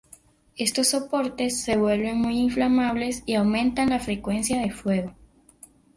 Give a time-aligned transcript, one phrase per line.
[0.57, 5.13] Estos soportes se vuelven muy inflamable y aumentan la frecuencia de fuego.